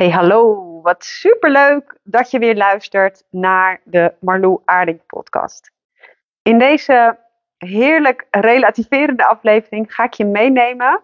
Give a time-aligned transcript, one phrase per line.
[0.00, 5.72] Hey hallo, wat superleuk dat je weer luistert naar de Marlou Aarding podcast.
[6.42, 7.18] In deze
[7.58, 11.02] heerlijk relativerende aflevering ga ik je meenemen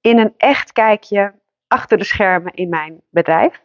[0.00, 1.34] in een echt kijkje
[1.66, 3.62] achter de schermen in mijn bedrijf.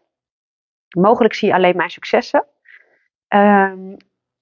[0.98, 2.46] Mogelijk zie je alleen mijn successen.
[3.28, 3.96] Ehm,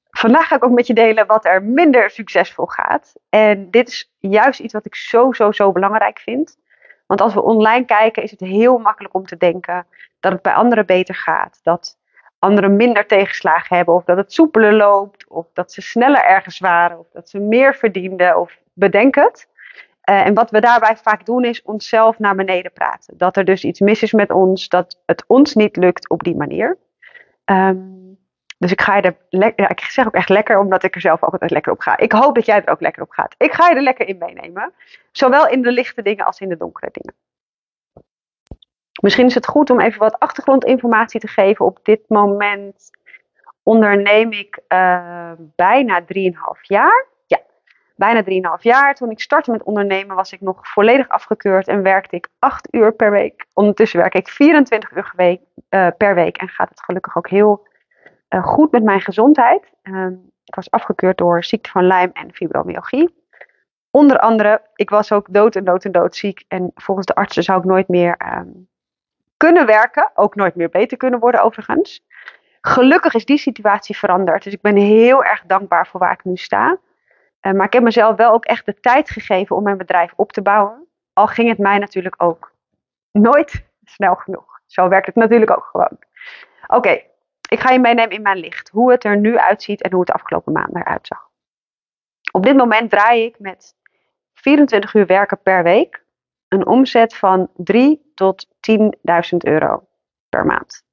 [0.10, 3.14] vandaag ga ik ook met je delen wat er minder succesvol gaat.
[3.30, 6.58] En dit is juist iets wat ik zo, zo, zo belangrijk vind.
[7.06, 9.86] Want als we online kijken, is het heel makkelijk om te denken
[10.20, 11.60] dat het bij anderen beter gaat.
[11.64, 11.98] Dat
[12.40, 17.00] anderen minder tegenslagen hebben, of dat het soepeler loopt, of dat ze sneller ergens waren,
[17.00, 19.48] of dat ze meer verdienden, of bedenk het.
[20.10, 23.18] Uh, en wat we daarbij vaak doen, is onszelf naar beneden praten.
[23.18, 26.36] Dat er dus iets mis is met ons, dat het ons niet lukt op die
[26.36, 26.78] manier.
[27.46, 28.18] Um,
[28.58, 31.32] dus ik ga er lekker, ik zeg ook echt lekker, omdat ik er zelf ook
[31.32, 31.98] altijd lekker op ga.
[31.98, 33.36] Ik hoop dat jij er ook lekker op gaat.
[33.38, 34.74] Ik ga je er lekker in meenemen.
[35.12, 37.14] Zowel in de lichte dingen als in de donkere dingen.
[39.02, 41.66] Misschien is het goed om even wat achtergrondinformatie te geven.
[41.66, 42.90] Op dit moment
[43.64, 46.08] onderneem ik uh, bijna 3,5
[46.62, 47.06] jaar.
[47.26, 47.40] Ja,
[47.96, 48.24] bijna
[48.58, 48.96] 3,5 jaar.
[48.96, 52.94] Toen ik startte met ondernemen was ik nog volledig afgekeurd en werkte ik 8 uur
[52.94, 53.46] per week.
[53.54, 57.68] Ondertussen werk ik 24 uur week, uh, per week en gaat het gelukkig ook heel
[58.36, 59.72] uh, goed met mijn gezondheid.
[59.84, 60.08] Uh,
[60.44, 63.24] ik was afgekeurd door ziekte van Lyme en fibromyalgie.
[63.92, 66.46] Onder andere, ik was ook dood en dood en dood ziek.
[66.48, 68.68] En volgens de artsen zou ik nooit meer um,
[69.38, 70.12] kunnen werken.
[70.16, 72.06] Ook nooit meer beter kunnen worden overigens.
[72.62, 74.44] Gelukkig is die situatie veranderd.
[74.44, 76.78] Dus ik ben heel erg dankbaar voor waar ik nu sta.
[77.42, 80.32] Uh, maar ik heb mezelf wel ook echt de tijd gegeven om mijn bedrijf op
[80.32, 80.88] te bouwen.
[81.14, 82.52] Al ging het mij natuurlijk ook
[83.12, 84.60] nooit snel genoeg.
[84.66, 85.98] Zo werkt het natuurlijk ook gewoon.
[86.68, 87.02] Oké,
[87.48, 88.70] ik ga je meenemen in mijn licht.
[88.70, 91.30] Hoe het er nu uitziet en hoe het de afgelopen maanden eruit zag.
[92.32, 93.76] Op dit moment draai ik met
[94.34, 96.06] 24 uur werken per week
[96.48, 98.88] een omzet van 3 tot 10.000
[99.38, 99.88] euro
[100.30, 100.84] per maand.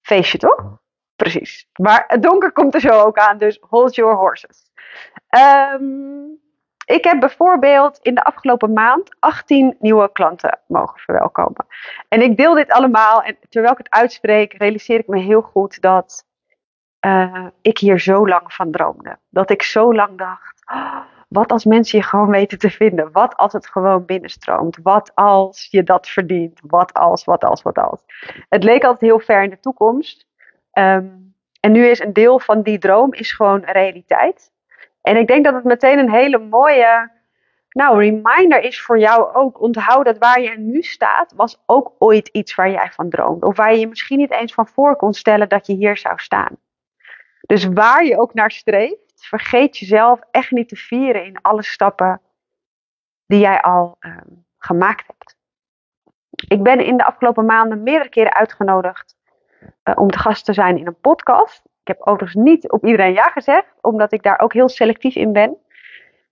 [0.00, 0.78] Feestje toch?
[1.16, 1.68] Precies.
[1.72, 4.70] Maar het donker komt er zo ook aan, dus hold your horses.
[5.28, 6.29] Um,
[6.90, 11.66] ik heb bijvoorbeeld in de afgelopen maand 18 nieuwe klanten mogen verwelkomen.
[12.08, 15.80] En ik deel dit allemaal en terwijl ik het uitspreek, realiseer ik me heel goed
[15.80, 16.24] dat
[17.06, 19.18] uh, ik hier zo lang van droomde.
[19.28, 23.12] Dat ik zo lang dacht, oh, wat als mensen je gewoon weten te vinden?
[23.12, 24.78] Wat als het gewoon binnenstroomt?
[24.82, 26.60] Wat als je dat verdient?
[26.66, 28.00] Wat als, wat als, wat als?
[28.48, 30.26] Het leek altijd heel ver in de toekomst.
[30.72, 34.52] Um, en nu is een deel van die droom is gewoon realiteit.
[35.02, 37.10] En ik denk dat het meteen een hele mooie
[37.70, 39.60] nou, reminder is voor jou ook.
[39.60, 43.46] Onthoud dat waar je nu staat, was ook ooit iets waar jij van droomde.
[43.46, 46.18] Of waar je je misschien niet eens van voor kon stellen dat je hier zou
[46.18, 46.56] staan.
[47.40, 52.20] Dus waar je ook naar streeft, vergeet jezelf echt niet te vieren in alle stappen
[53.26, 55.36] die jij al um, gemaakt hebt.
[56.48, 59.16] Ik ben in de afgelopen maanden meerdere keren uitgenodigd
[59.84, 61.62] uh, om te gast te zijn in een podcast.
[61.80, 65.32] Ik heb overigens niet op iedereen ja gezegd, omdat ik daar ook heel selectief in
[65.32, 65.56] ben.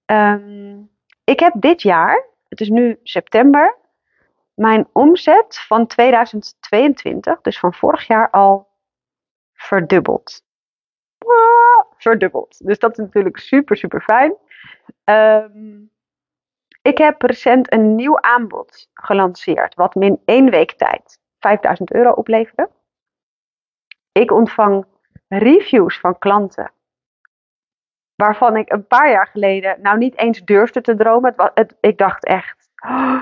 [0.07, 0.91] Um,
[1.25, 3.77] ik heb dit jaar, het is nu september,
[4.55, 8.69] mijn omzet van 2022, dus van vorig jaar al
[9.53, 10.43] verdubbeld.
[11.19, 12.67] Ah, verdubbeld.
[12.67, 14.35] Dus dat is natuurlijk super, super fijn.
[15.05, 15.91] Um,
[16.83, 22.11] ik heb recent een nieuw aanbod gelanceerd, wat me in één week tijd 5000 euro
[22.11, 22.71] opleverde.
[24.13, 24.87] Ik ontvang
[25.29, 26.73] reviews van klanten.
[28.15, 31.35] Waarvan ik een paar jaar geleden nou niet eens durfde te dromen.
[31.55, 33.21] Het, ik dacht echt, oh,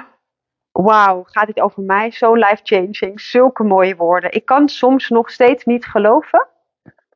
[0.72, 2.10] wauw, gaat dit over mij?
[2.10, 4.32] Zo life-changing, zulke mooie woorden.
[4.32, 6.48] Ik kan soms nog steeds niet geloven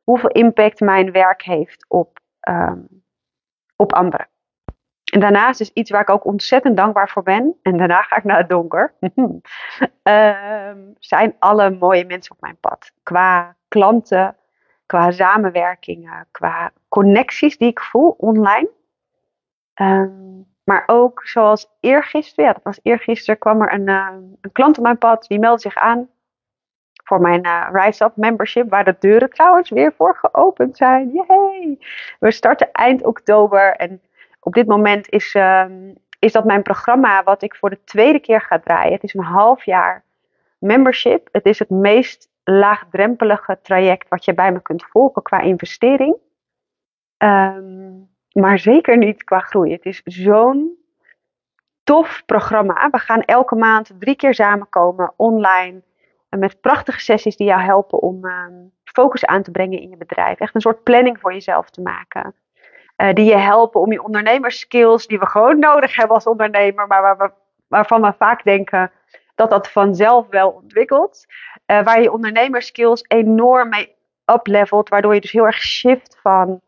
[0.03, 2.19] hoeveel impact mijn werk heeft op,
[2.49, 3.03] um,
[3.75, 4.29] op anderen.
[5.13, 7.55] En daarnaast is iets waar ik ook ontzettend dankbaar voor ben.
[7.61, 8.93] En daarna ga ik naar het donker.
[10.03, 12.91] um, zijn alle mooie mensen op mijn pad.
[13.03, 14.35] Qua klanten,
[14.91, 18.69] qua samenwerkingen, qua connecties die ik voel online.
[19.81, 24.07] Um, maar ook zoals eergisteren, ja, dat was eergisteren, kwam er een, uh,
[24.41, 26.09] een klant op mijn pad die meldde zich aan
[27.03, 31.11] voor mijn uh, Rise Up membership, waar de deuren trouwens weer voor geopend zijn.
[31.11, 31.79] Yay!
[32.19, 34.01] We starten eind oktober en
[34.39, 38.41] op dit moment is, um, is dat mijn programma wat ik voor de tweede keer
[38.41, 38.93] ga draaien.
[38.93, 40.03] Het is een half jaar
[40.57, 41.29] membership.
[41.31, 46.15] Het is het meest laagdrempelige traject wat je bij me kunt volgen qua investering.
[47.17, 49.71] Um, maar zeker niet qua groei.
[49.71, 50.77] Het is zo'n
[51.83, 52.89] tof programma.
[52.89, 55.81] We gaan elke maand drie keer samenkomen online.
[56.29, 60.39] Met prachtige sessies die jou helpen om um, focus aan te brengen in je bedrijf.
[60.39, 62.35] Echt een soort planning voor jezelf te maken.
[62.97, 67.01] Uh, die je helpen om je ondernemerskills, die we gewoon nodig hebben als ondernemer, maar
[67.01, 67.31] waar we,
[67.67, 68.91] waarvan we vaak denken
[69.41, 71.25] dat dat vanzelf wel ontwikkelt.
[71.67, 73.95] Uh, waar je ondernemerskills enorm mee
[74.25, 74.89] uplevelt.
[74.89, 76.61] Waardoor je dus heel erg shift van...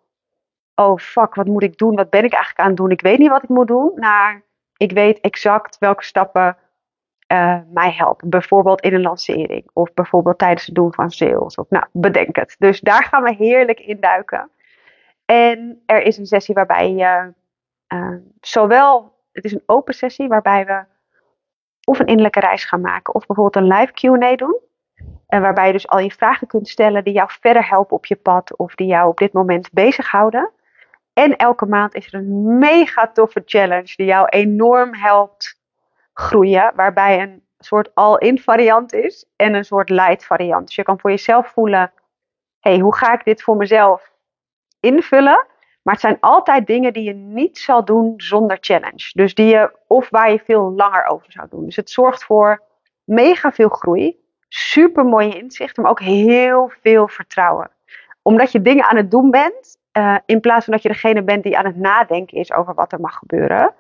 [0.76, 1.96] Oh fuck, wat moet ik doen?
[1.96, 2.92] Wat ben ik eigenlijk aan het doen?
[2.92, 3.92] Ik weet niet wat ik moet doen.
[3.96, 4.44] Naar
[4.78, 6.58] ik weet exact welke stappen
[7.28, 8.30] uh, mij helpen.
[8.30, 9.70] Bijvoorbeeld in een lancering.
[9.74, 11.56] Of bijvoorbeeld tijdens het doen van sales.
[11.56, 12.56] Of nou, bedenk het.
[12.60, 14.50] Dus daar gaan we heerlijk in duiken.
[15.26, 17.34] En er is een sessie waarbij je
[17.94, 19.12] uh, zowel...
[19.32, 20.84] Het is een open sessie waarbij we
[21.84, 23.14] of een innerlijke reis gaan maken.
[23.14, 24.60] Of bijvoorbeeld een live Q&A doen.
[25.28, 28.16] En waarbij je dus al je vragen kunt stellen die jou verder helpen op je
[28.16, 28.58] pad.
[28.58, 30.52] Of die jou op dit moment bezighouden.
[31.14, 35.60] En elke maand is er een mega toffe challenge die jou enorm helpt
[36.14, 36.72] groeien.
[36.76, 40.66] Waarbij een soort all-in variant is en een soort light variant.
[40.66, 41.92] Dus je kan voor jezelf voelen,
[42.60, 44.12] hey, hoe ga ik dit voor mezelf
[44.80, 45.48] invullen?
[45.84, 49.10] Maar het zijn altijd dingen die je niet zal doen zonder challenge.
[49.14, 51.66] Dus die je, of waar je veel langer over zou doen.
[51.66, 52.62] Dus het zorgt voor
[53.04, 57.72] mega veel groei, super mooie inzichten, maar ook heel veel vertrouwen.
[58.22, 61.44] Omdat je dingen aan het doen bent, uh, in plaats van dat je degene bent
[61.44, 63.74] die aan het nadenken is over wat er mag gebeuren.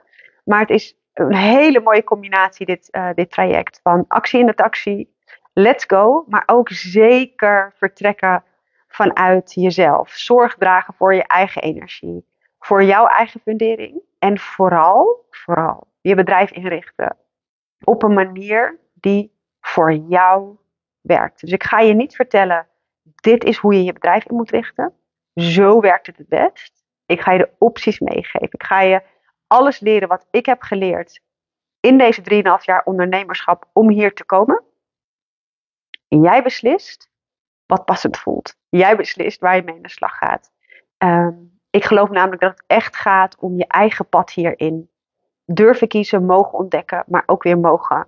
[0.43, 3.79] Maar het is een hele mooie combinatie, dit, uh, dit traject.
[3.83, 5.09] Van actie in de taxi,
[5.53, 6.25] let's go.
[6.27, 8.43] Maar ook zeker vertrekken
[8.93, 10.09] vanuit jezelf.
[10.09, 12.25] Zorg dragen voor je eigen energie.
[12.59, 14.01] Voor jouw eigen fundering.
[14.19, 17.17] En vooral, vooral je bedrijf inrichten.
[17.83, 20.57] Op een manier die voor jou
[21.01, 21.39] werkt.
[21.39, 22.67] Dus ik ga je niet vertellen,
[23.15, 24.93] dit is hoe je je bedrijf in moet richten.
[25.33, 26.83] Zo werkt het het best.
[27.05, 28.41] Ik ga je de opties meegeven.
[28.41, 29.03] Ik ga je
[29.47, 31.21] alles leren wat ik heb geleerd
[31.79, 34.63] in deze 3,5 jaar ondernemerschap om hier te komen.
[36.07, 37.09] En jij beslist
[37.65, 38.61] wat passend voelt.
[38.77, 40.51] Jij beslist waar je mee aan de slag gaat.
[40.97, 44.89] Um, ik geloof namelijk dat het echt gaat om je eigen pad hierin.
[45.45, 48.07] Durven kiezen, mogen ontdekken, maar ook weer mogen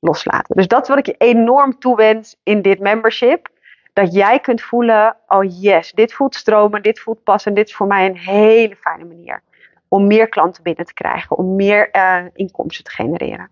[0.00, 0.56] loslaten.
[0.56, 3.48] Dus dat is wat ik je enorm toewens in dit membership
[3.92, 7.86] dat jij kunt voelen, oh yes, dit voelt stromen, dit voelt passen, dit is voor
[7.86, 9.42] mij een hele fijne manier
[9.88, 13.50] om meer klanten binnen te krijgen, om meer uh, inkomsten te genereren.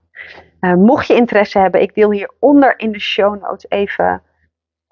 [0.60, 4.22] Uh, mocht je interesse hebben, ik deel hieronder in de show notes even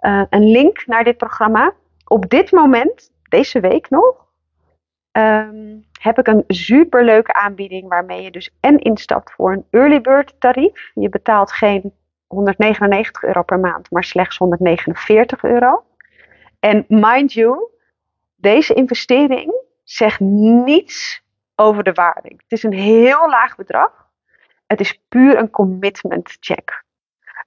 [0.02, 1.74] uh, een link naar dit programma.
[2.04, 4.26] Op dit moment, deze week nog,
[5.12, 10.34] um, heb ik een superleuke aanbieding waarmee je dus en instapt voor een early bird
[10.40, 10.90] tarief.
[10.94, 11.92] Je betaalt geen
[12.26, 15.84] 199 euro per maand, maar slechts 149 euro.
[16.60, 17.70] En mind you,
[18.36, 21.22] deze investering zegt niets
[21.54, 22.28] over de waarde.
[22.28, 24.10] Het is een heel laag bedrag.
[24.66, 26.84] Het is puur een commitment check.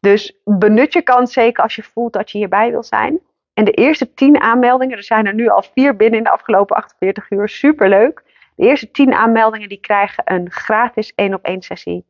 [0.05, 3.19] Dus benut je kans zeker als je voelt dat je hierbij wil zijn.
[3.53, 6.75] En de eerste 10 aanmeldingen, er zijn er nu al vier binnen in de afgelopen
[6.75, 8.23] 48 uur, superleuk.
[8.55, 12.05] De eerste 10 aanmeldingen die krijgen een gratis 1 op 1 sessie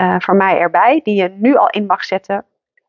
[0.00, 2.44] uh, van mij erbij, die je nu al in mag zetten.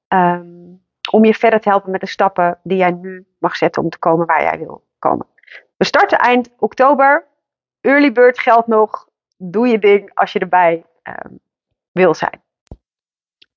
[0.08, 0.82] Um,
[1.12, 4.00] om je verder te helpen met de stappen die jij nu mag zetten om te
[4.00, 5.26] komen waar jij wil komen.
[5.78, 7.28] We starten eind oktober.
[7.82, 9.08] Early bird geldt nog.
[9.38, 11.40] Doe je ding als je erbij um,
[11.92, 12.46] wil zijn.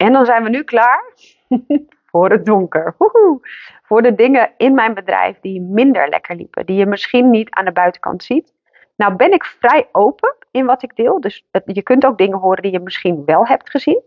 [0.00, 1.12] En dan zijn we nu klaar
[2.10, 2.94] voor het donker.
[2.98, 3.40] Woehoe.
[3.82, 6.66] Voor de dingen in mijn bedrijf die minder lekker liepen.
[6.66, 8.54] Die je misschien niet aan de buitenkant ziet.
[8.96, 11.20] Nou ben ik vrij open in wat ik deel.
[11.20, 14.02] Dus je kunt ook dingen horen die je misschien wel hebt gezien.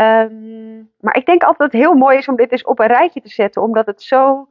[0.00, 2.86] Um, maar ik denk altijd dat het heel mooi is om dit eens op een
[2.86, 3.62] rijtje te zetten.
[3.62, 4.48] Omdat het zo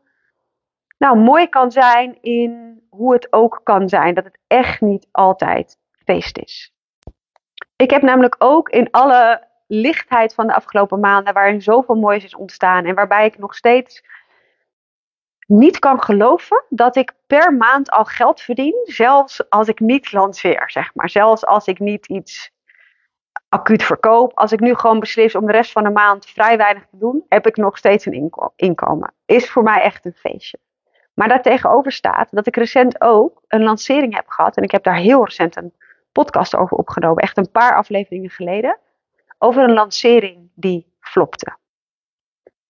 [0.97, 4.13] nou, mooi kan zijn in hoe het ook kan zijn.
[4.13, 6.73] Dat het echt niet altijd feest is.
[7.75, 12.35] Ik heb namelijk ook in alle lichtheid van de afgelopen maanden, waarin zoveel moois is
[12.35, 14.03] ontstaan en waarbij ik nog steeds
[15.47, 20.63] niet kan geloven dat ik per maand al geld verdien, zelfs als ik niet lanceer,
[20.71, 21.09] zeg maar.
[21.09, 22.53] Zelfs als ik niet iets
[23.49, 24.31] acuut verkoop.
[24.37, 27.25] Als ik nu gewoon beslis om de rest van de maand vrij weinig te doen,
[27.29, 29.13] heb ik nog steeds een inkomen.
[29.25, 30.57] Is voor mij echt een feestje.
[31.13, 34.57] Maar daartegenover staat dat ik recent ook een lancering heb gehad.
[34.57, 35.73] En ik heb daar heel recent een
[36.11, 37.23] podcast over opgenomen.
[37.23, 38.77] Echt een paar afleveringen geleden.
[39.45, 41.57] Over een lancering die flopte.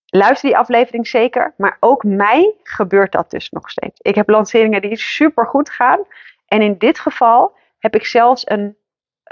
[0.06, 1.54] Luister die aflevering zeker.
[1.58, 4.00] Maar ook mij gebeurt dat dus nog steeds.
[4.02, 6.04] Ik heb lanceringen die super goed gaan.
[6.46, 8.78] En in dit geval heb ik zelfs een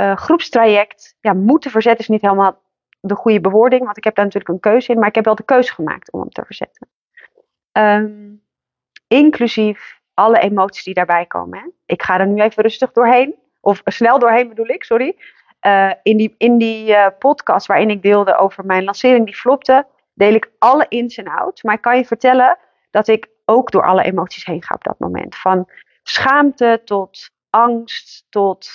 [0.01, 1.15] uh, groepstraject.
[1.21, 2.61] Ja, moeten verzetten is niet helemaal
[2.99, 3.83] de goede bewoording.
[3.83, 4.99] Want ik heb daar natuurlijk een keuze in.
[4.99, 6.87] Maar ik heb wel de keuze gemaakt om hem te verzetten.
[7.71, 8.43] Um,
[9.07, 11.59] inclusief alle emoties die daarbij komen.
[11.59, 11.65] Hè.
[11.85, 13.35] Ik ga er nu even rustig doorheen.
[13.61, 15.17] Of snel doorheen bedoel ik, sorry.
[15.65, 19.85] Uh, in die, in die uh, podcast waarin ik deelde over mijn lancering die flopte,
[20.13, 21.63] deel ik alle ins en outs.
[21.63, 22.57] Maar ik kan je vertellen
[22.91, 25.35] dat ik ook door alle emoties heen ga op dat moment.
[25.35, 25.69] Van
[26.03, 28.69] schaamte tot angst tot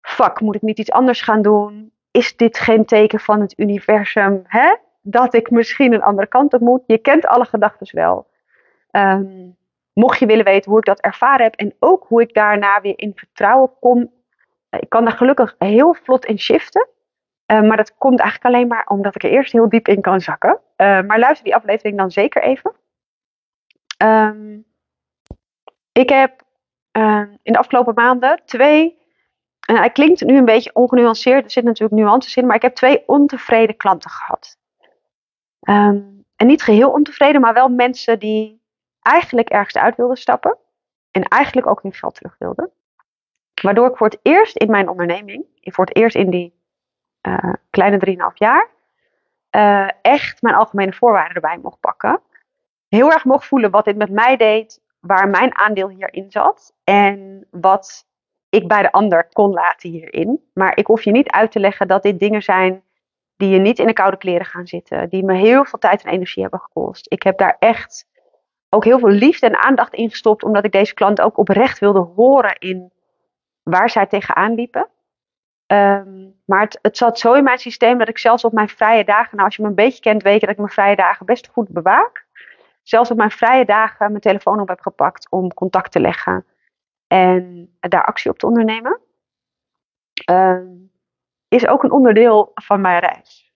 [0.00, 1.92] fuck, moet ik niet iets anders gaan doen?
[2.12, 4.42] is dit geen teken van het universum?
[4.46, 4.76] Hè?
[5.02, 6.82] Dat ik misschien een andere kant op moet.
[6.86, 8.26] Je kent alle gedachten wel.
[8.90, 9.50] Ehm,
[9.92, 12.98] mocht je willen weten hoe ik dat ervaren heb en ook hoe ik daarna weer
[12.98, 14.10] in vertrouwen kom.
[14.80, 16.88] Ik kan daar gelukkig heel vlot in shiften.
[17.46, 20.20] Uh, maar dat komt eigenlijk alleen maar omdat ik er eerst heel diep in kan
[20.20, 20.60] zakken.
[20.76, 22.72] Uh, maar luister die aflevering dan zeker even.
[24.02, 24.64] Um,
[25.92, 26.42] ik heb
[26.92, 29.00] uh, in de afgelopen maanden twee.
[29.66, 32.74] En hij klinkt nu een beetje ongenuanceerd, er zit natuurlijk nuances in, maar ik heb
[32.74, 34.56] twee ontevreden klanten gehad.
[35.68, 38.62] Um, en niet geheel ontevreden, maar wel mensen die
[39.00, 40.58] eigenlijk ergens uit wilden stappen.
[41.10, 42.72] En eigenlijk ook hun geld terug wilden.
[43.62, 46.54] Waardoor ik voor het eerst in mijn onderneming, voor het eerst in die
[47.28, 48.68] uh, kleine 3,5 jaar,
[49.56, 52.20] uh, echt mijn algemene voorwaarden erbij mocht pakken.
[52.88, 57.46] Heel erg mocht voelen wat dit met mij deed, waar mijn aandeel hierin zat en
[57.50, 58.06] wat
[58.48, 60.50] ik bij de ander kon laten hierin.
[60.54, 62.82] Maar ik hoef je niet uit te leggen dat dit dingen zijn
[63.36, 66.12] die je niet in de koude kleren gaan zitten, die me heel veel tijd en
[66.12, 67.06] energie hebben gekost.
[67.12, 68.06] Ik heb daar echt
[68.68, 71.98] ook heel veel liefde en aandacht in gestopt, omdat ik deze klant ook oprecht wilde
[71.98, 72.91] horen in
[73.62, 74.88] waar zij tegenaan liepen.
[75.66, 79.04] Um, maar het, het, zat zo in mijn systeem dat ik zelfs op mijn vrije
[79.04, 81.26] dagen, nou als je me een beetje kent, weet je dat ik mijn vrije dagen
[81.26, 82.26] best goed bewaak.
[82.82, 86.46] Zelfs op mijn vrije dagen mijn telefoon op heb gepakt om contact te leggen
[87.06, 89.00] en daar actie op te ondernemen.
[90.30, 90.90] Um,
[91.48, 93.52] is ook een onderdeel van mijn reis.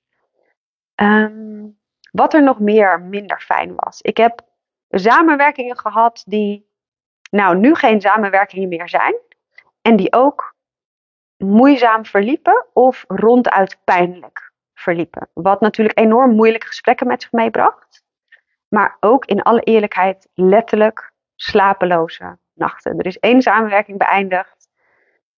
[0.95, 1.79] Um,
[2.11, 4.01] wat er nog meer minder fijn was.
[4.01, 4.41] Ik heb
[4.89, 6.71] samenwerkingen gehad die,
[7.31, 9.15] nou, nu geen samenwerkingen meer zijn.
[9.87, 10.55] En die ook
[11.37, 15.29] moeizaam verliepen of ronduit pijnlijk verliepen.
[15.33, 18.05] Wat natuurlijk enorm moeilijke gesprekken met zich meebracht.
[18.69, 22.99] Maar ook in alle eerlijkheid letterlijk slapeloze nachten.
[22.99, 24.69] Er is één samenwerking beëindigd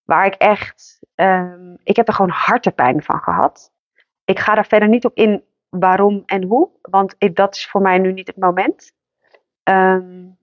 [0.04, 3.72] waar ik echt, um, ik heb er gewoon hartepijn van gehad.
[4.24, 7.98] Ik ga daar verder niet op in waarom en hoe, want dat is voor mij
[7.98, 8.92] nu niet het moment.
[9.62, 10.37] Um,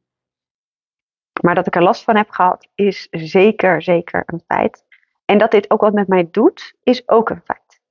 [1.45, 4.83] maar dat ik er last van heb gehad, is zeker, zeker een feit.
[5.25, 7.81] En dat dit ook wat met mij doet, is ook een feit.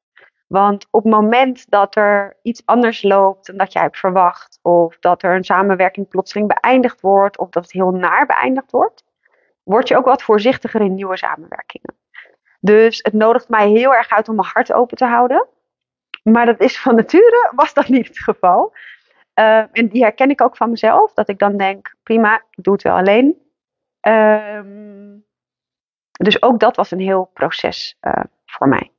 [0.46, 4.98] Want op het moment dat er iets anders loopt dan dat jij hebt verwacht, of
[4.98, 9.04] dat er een samenwerking plotseling beëindigd wordt, of dat het heel naar beëindigd wordt,
[9.62, 11.94] word je ook wat voorzichtiger in nieuwe samenwerkingen.
[12.60, 15.46] Dus het nodigt mij heel erg uit om mijn hart open te houden.
[16.22, 18.72] Maar dat is van nature, was dat niet het geval.
[19.40, 22.72] Uh, en die herken ik ook van mezelf, dat ik dan denk, prima, ik doe
[22.72, 23.42] het wel alleen.
[24.06, 24.60] Uh,
[26.12, 28.92] dus ook dat was een heel proces uh, voor mij.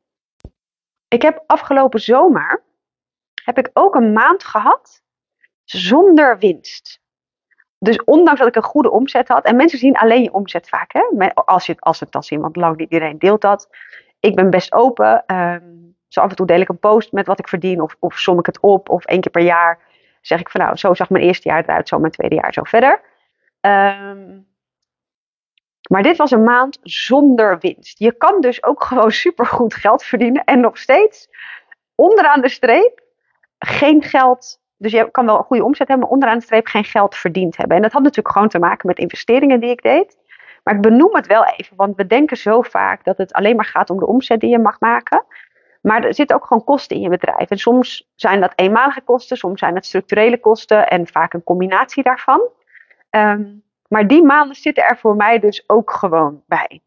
[1.07, 2.63] Ik heb afgelopen zomer
[3.43, 5.03] heb ik ook een maand gehad
[5.63, 7.03] zonder winst.
[7.77, 10.93] Dus ondanks dat ik een goede omzet had, en mensen zien alleen je omzet vaak,
[10.93, 11.31] hè?
[11.33, 13.69] Als, je, als het dan zien, want lang niet iedereen deelt dat.
[14.19, 15.23] Ik ben best open.
[15.35, 18.19] Um, zo af en toe deel ik een post met wat ik verdien, of, of
[18.19, 19.79] som ik het op, of één keer per jaar
[20.25, 22.63] zeg ik van nou, zo zag mijn eerste jaar eruit, zo mijn tweede jaar, zo
[22.63, 23.01] verder.
[23.61, 24.47] Um,
[25.89, 27.99] maar dit was een maand zonder winst.
[27.99, 31.29] Je kan dus ook gewoon supergoed geld verdienen en nog steeds
[31.95, 33.03] onderaan de streep
[33.59, 34.59] geen geld.
[34.77, 37.57] Dus je kan wel een goede omzet hebben, maar onderaan de streep geen geld verdiend
[37.57, 37.75] hebben.
[37.75, 40.17] En dat had natuurlijk gewoon te maken met investeringen die ik deed.
[40.63, 43.65] Maar ik benoem het wel even, want we denken zo vaak dat het alleen maar
[43.65, 45.25] gaat om de omzet die je mag maken.
[45.85, 47.49] Maar er zitten ook gewoon kosten in je bedrijf.
[47.49, 52.03] En soms zijn dat eenmalige kosten, soms zijn het structurele kosten en vaak een combinatie
[52.03, 52.49] daarvan.
[53.09, 56.81] Um, maar die maanden zitten er voor mij dus ook gewoon bij.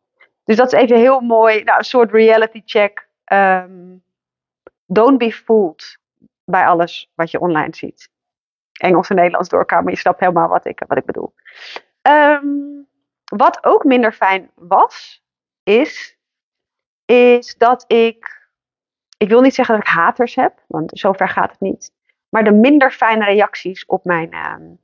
[0.45, 3.09] Dus dat is even heel mooi, nou, een soort reality check.
[3.33, 4.03] Um,
[4.87, 5.99] don't be fooled
[6.45, 8.11] bij alles wat je online ziet.
[8.73, 11.35] Engels en Nederlands door elkaar, maar je snapt helemaal wat ik, wat ik bedoel.
[12.03, 12.89] Um,
[13.25, 15.25] wat ook minder fijn was,
[15.63, 16.19] is,
[17.05, 18.38] is dat ik,
[19.19, 21.93] ik wil niet zeggen dat ik haters heb, want zover gaat het niet.
[22.29, 24.79] Maar de minder fijne reacties op mijn, um,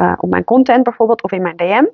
[0.00, 1.84] uh, op mijn content bijvoorbeeld of in mijn DM.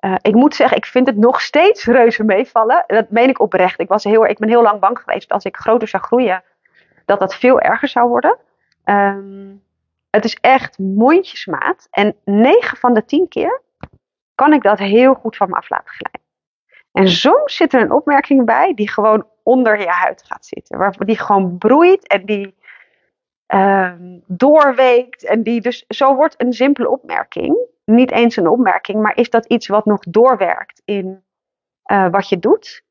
[0.00, 2.84] Uh, ik moet zeggen, ik vind het nog steeds reuze meevallen.
[2.86, 3.80] Dat meen ik oprecht.
[3.80, 6.42] Ik, was heel, ik ben heel lang bang geweest als ik groter zou groeien,
[7.04, 8.38] dat dat veel erger zou worden.
[8.84, 9.62] Um,
[10.10, 11.88] het is echt mondjesmaat.
[11.90, 13.60] En 9 van de 10 keer
[14.34, 16.20] kan ik dat heel goed van me af laten glijden.
[16.92, 20.78] En soms zit er een opmerking bij die gewoon onder je huid gaat zitten.
[20.78, 22.54] Waar, die gewoon broeit en die
[23.46, 25.24] um, doorweekt.
[25.24, 29.46] En die dus, zo wordt een simpele opmerking niet eens een opmerking, maar is dat
[29.46, 31.24] iets wat nog doorwerkt in
[31.92, 32.84] uh, wat je doet.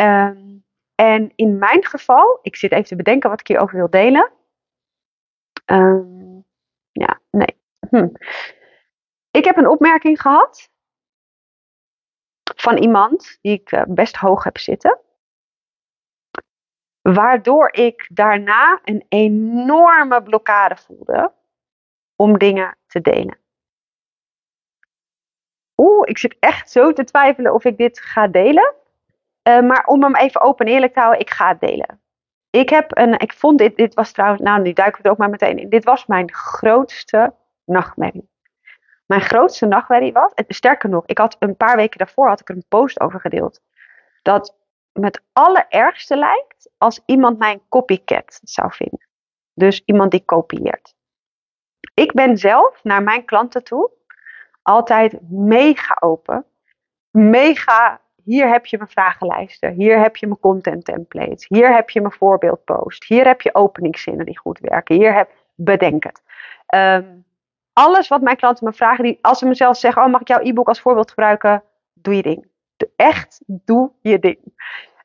[0.00, 4.30] Um, en in mijn geval, ik zit even te bedenken wat ik hierover wil delen.
[5.66, 6.44] Um,
[6.92, 7.60] ja, nee.
[7.90, 8.08] Hm.
[9.30, 10.70] Ik heb een opmerking gehad
[12.56, 15.00] van iemand die ik uh, best hoog heb zitten.
[17.14, 21.32] Waardoor ik daarna een enorme blokkade voelde
[22.16, 23.38] om dingen te delen.
[25.76, 28.74] Oeh, ik zit echt zo te twijfelen of ik dit ga delen.
[29.48, 32.00] Uh, maar om hem even open en eerlijk te houden, ik ga het delen.
[32.50, 35.20] Ik heb een, ik vond dit, dit was trouwens, nou nu duiken we er ook
[35.20, 35.68] maar meteen in.
[35.68, 37.34] Dit was mijn grootste
[37.64, 38.30] nachtmerrie.
[39.06, 42.54] Mijn grootste nachtmerrie was, sterker nog, ik had een paar weken daarvoor had ik er
[42.54, 43.60] een post over gedeeld.
[44.22, 44.56] Dat
[44.98, 49.06] met allerergste lijkt als iemand mijn copycat zou vinden.
[49.54, 50.94] Dus iemand die kopieert.
[51.94, 53.90] Ik ben zelf naar mijn klanten toe
[54.66, 56.44] altijd mega open.
[57.10, 59.72] Mega, hier heb je mijn vragenlijsten.
[59.72, 61.46] Hier heb je mijn content templates.
[61.48, 63.04] Hier heb je mijn voorbeeldpost.
[63.04, 64.96] Hier heb je openingszinnen die goed werken.
[64.96, 66.22] Hier heb, bedenk het.
[66.74, 67.24] Um,
[67.72, 70.40] alles wat mijn klanten me vragen, die, als ze mezelf zeggen, oh mag ik jouw
[70.40, 71.62] e-book als voorbeeld gebruiken?
[71.94, 72.48] Doe je ding.
[72.96, 74.38] Echt, doe je ding.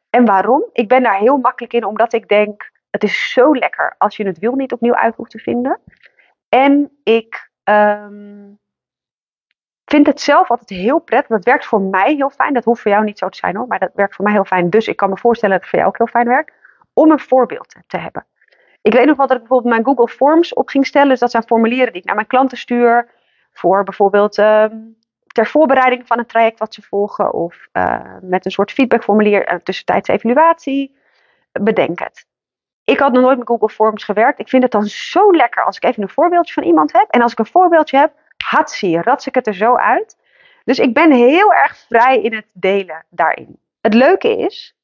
[0.10, 0.66] En waarom?
[0.74, 4.26] Ik ben daar heel makkelijk in, omdat ik denk, het is zo lekker als je
[4.26, 5.80] het wil niet opnieuw uit hoeft te vinden.
[6.50, 8.60] En ik um,
[9.86, 11.30] vind het zelf altijd heel prettig.
[11.30, 12.54] Dat werkt voor mij heel fijn.
[12.54, 14.46] Dat hoeft voor jou niet zo te zijn hoor, maar dat werkt voor mij heel
[14.46, 14.70] fijn.
[14.70, 16.54] Dus ik kan me voorstellen dat het voor jou ook heel fijn werkt.
[16.94, 18.26] Om een voorbeeld te hebben.
[18.82, 21.10] Ik weet nog wel dat ik bijvoorbeeld mijn Google Forms op ging stellen.
[21.10, 23.10] Dus dat zijn formulieren die ik naar mijn klanten stuur.
[23.52, 24.98] Voor bijvoorbeeld um,
[25.32, 27.34] ter voorbereiding van een traject wat ze volgen.
[27.34, 30.96] Of uh, met een soort feedbackformulier, een tussentijdse evaluatie.
[31.52, 32.26] Bedenk het.
[32.84, 34.40] Ik had nog nooit met Google Forms gewerkt.
[34.40, 37.10] Ik vind het dan zo lekker als ik even een voorbeeldje van iemand heb.
[37.10, 40.18] En als ik een voorbeeldje heb, hatsie, rats ik het er zo uit.
[40.64, 43.60] Dus ik ben heel erg vrij in het delen daarin.
[43.82, 44.76] Het leuke is,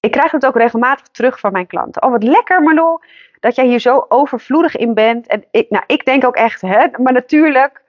[0.00, 2.02] ik krijg het ook regelmatig terug van mijn klanten.
[2.02, 3.00] Oh, wat lekker Marlo,
[3.40, 5.26] dat jij hier zo overvloedig in bent.
[5.26, 7.82] En ik, nou, ik denk ook echt, hè, maar natuurlijk,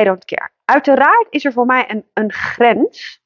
[0.00, 0.50] I don't care.
[0.70, 3.22] Uiteraard is er voor mij een, een grens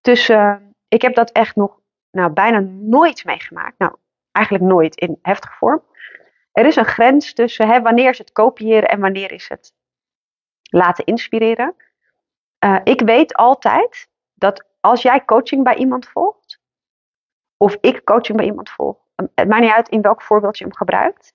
[0.00, 3.78] tussen, ik heb dat echt nog nou, bijna nooit meegemaakt.
[3.78, 3.96] Nou,
[4.32, 5.82] eigenlijk nooit in heftige vorm.
[6.52, 9.72] Er is een grens tussen hè, wanneer is het kopiëren en wanneer is het
[10.62, 11.74] laten inspireren.
[12.64, 16.60] Uh, ik weet altijd dat als jij coaching bij iemand volgt,
[17.56, 20.74] of ik coaching bij iemand volg, het maakt niet uit in welk voorbeeld je hem
[20.74, 21.34] gebruikt,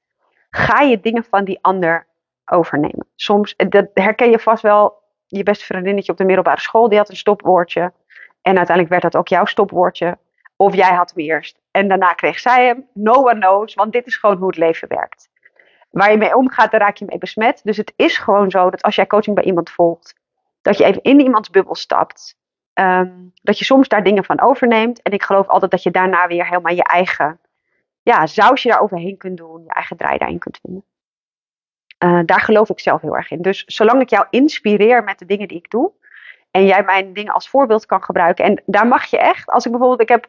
[0.49, 2.07] ga je dingen van die ander
[2.45, 3.07] overnemen.
[3.15, 5.03] Soms, dat herken je vast wel,
[5.37, 7.81] je beste vriendinnetje op de middelbare school, die had een stopwoordje.
[8.41, 10.17] En uiteindelijk werd dat ook jouw stopwoordje.
[10.55, 11.61] Of jij had hem eerst.
[11.71, 12.87] En daarna kreeg zij hem.
[12.93, 15.29] No one knows, want dit is gewoon hoe het leven werkt
[15.95, 17.61] waar je mee omgaat, daar raak je mee besmet.
[17.63, 20.15] Dus het is gewoon zo dat als jij coaching bij iemand volgt,
[20.61, 22.37] dat je even in iemands bubbel stapt.
[22.73, 25.01] Ehm, dat je soms daar dingen van overneemt.
[25.01, 27.39] En ik geloof altijd dat je daarna weer helemaal je eigen
[28.01, 29.63] ja, sausje daar overheen kunt doen.
[29.63, 30.83] Je eigen draai daarin kunt vinden.
[32.03, 33.41] Uh, daar geloof ik zelf heel erg in.
[33.41, 35.91] Dus zolang ik jou inspireer met de dingen die ik doe.
[36.51, 38.45] En jij mijn dingen als voorbeeld kan gebruiken.
[38.45, 39.49] En daar mag je echt.
[39.49, 40.27] Als ik bijvoorbeeld, ik heb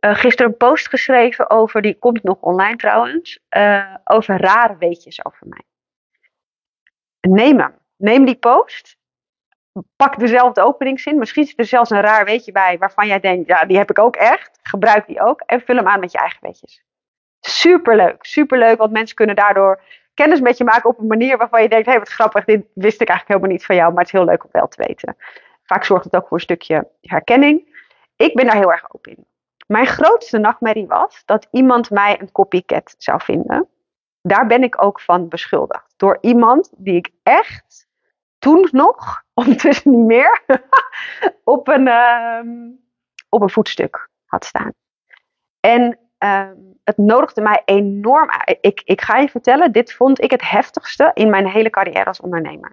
[0.00, 5.24] uh, gisteren een post geschreven over, die komt nog online trouwens, uh, over rare weetjes
[5.24, 5.62] over mij.
[7.20, 7.74] Neem hem.
[7.96, 8.96] Neem die post.
[9.96, 11.18] Pak dezelfde openingszin.
[11.18, 13.98] Misschien zit er zelfs een raar weetje bij waarvan jij denkt, ja, die heb ik
[13.98, 14.58] ook echt.
[14.62, 16.82] Gebruik die ook en vul hem aan met je eigen weetjes.
[17.40, 19.82] Superleuk, superleuk, want mensen kunnen daardoor
[20.16, 22.66] kennis met je maken op een manier waarvan je denkt, hé, hey, wat grappig, dit
[22.74, 24.84] wist ik eigenlijk helemaal niet van jou, maar het is heel leuk om wel te
[24.86, 25.16] weten.
[25.62, 27.74] Vaak zorgt het ook voor een stukje herkenning.
[28.16, 29.26] Ik ben daar heel erg open in.
[29.66, 33.68] Mijn grootste nachtmerrie was dat iemand mij een copycat zou vinden.
[34.22, 35.94] Daar ben ik ook van beschuldigd.
[35.96, 37.88] Door iemand die ik echt
[38.38, 40.42] toen nog, ondertussen niet meer,
[41.44, 42.40] op, een, uh,
[43.28, 44.72] op een voetstuk had staan.
[45.60, 46.50] En uh,
[46.86, 48.30] het nodigde mij enorm.
[48.60, 52.20] Ik, ik ga je vertellen, dit vond ik het heftigste in mijn hele carrière als
[52.20, 52.72] ondernemer.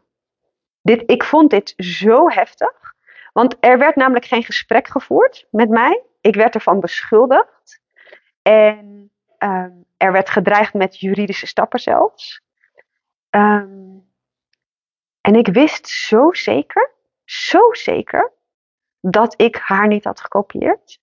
[0.82, 2.94] Dit, ik vond dit zo heftig.
[3.34, 7.82] Want er werd namelijk geen gesprek gevoerd met mij ik werd ervan beschuldigd.
[8.42, 12.42] En um, er werd gedreigd met juridische stappen zelfs.
[13.30, 14.12] Um,
[15.22, 16.92] en ik wist zo zeker,
[17.26, 18.32] zo zeker,
[19.00, 21.00] dat ik haar niet had gekopieerd.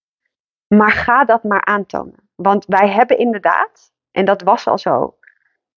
[0.67, 2.30] Maar ga dat maar aantonen.
[2.43, 5.19] Want wij hebben inderdaad, en dat was al zo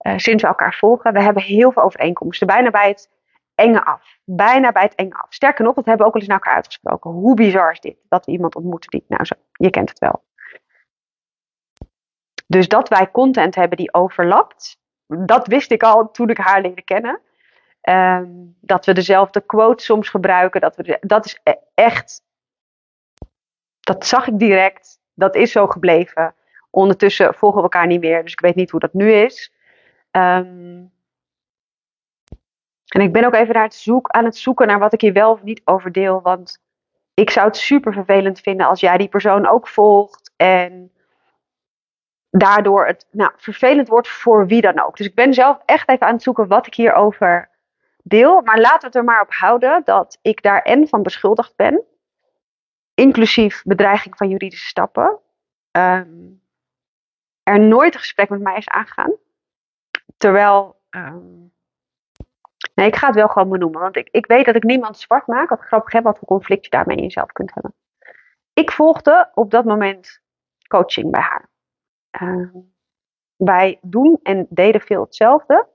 [0.02, 2.48] uh, sinds we elkaar volgen, we hebben heel veel overeenkomsten.
[2.48, 3.10] Bijna bij het
[3.56, 4.18] enge af.
[4.24, 5.34] Bijna bij het enge af.
[5.34, 7.12] Sterker nog, dat hebben we ook al eens naar elkaar uitgesproken.
[7.12, 7.98] Hoe bizar is dit?
[8.10, 10.24] Dat we iemand ontmoeten die, nou zo, je kent het wel.
[12.48, 16.84] Dus dat wij content hebben die overlapt, dat wist ik al toen ik haar leerde
[16.84, 17.22] kennen.
[17.90, 22.24] Um, dat we dezelfde quotes soms gebruiken, dat, we dat is e-, echt,
[23.80, 26.36] dat zag ik direct, dat is zo gebleven.
[26.72, 29.54] Ondertussen volgen we elkaar niet meer, dus ik weet niet hoe dat nu is.
[30.12, 30.92] Um,
[32.88, 35.32] en ik ben ook even naar het aan het zoeken naar wat ik hier wel
[35.32, 36.22] of niet over deel.
[36.22, 36.62] Want
[37.14, 40.34] ik zou het super vervelend vinden als jij die persoon ook volgt.
[40.36, 40.92] En
[42.30, 44.98] daardoor het nou, vervelend wordt voor wie dan ook.
[44.98, 47.50] Dus ik ben zelf echt even aan het zoeken wat ik hierover
[48.04, 48.42] deel.
[48.42, 51.84] Maar laten we het er maar op houden dat ik daar en van beschuldigd ben.
[52.94, 55.20] Inclusief bedreiging van juridische stappen.
[55.72, 56.08] Ehm,
[57.52, 59.14] er nooit een gesprek met mij is aangegaan.
[60.18, 60.80] Terwijl.
[60.90, 61.40] Ehm,
[62.74, 63.82] nee, ik ga het wel gewoon benoemen.
[63.82, 65.50] Want ik, ik weet dat ik niemand zwart maak.
[65.50, 67.74] Wat grappig heb, wat voor conflict je daarmee in jezelf kunt hebben.
[68.54, 70.22] Ik volgde op dat moment
[70.68, 71.50] coaching bij haar.
[72.22, 72.50] Uh,
[73.36, 75.68] wij doen en deden veel hetzelfde.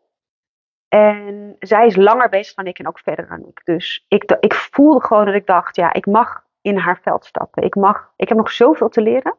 [0.89, 3.61] En zij is langer bezig dan ik en ook verder dan ik.
[3.65, 7.63] Dus ik, ik voelde gewoon dat ik dacht, ja, ik mag in haar veld stappen.
[7.63, 9.37] Ik, mag, ik heb nog zoveel te leren.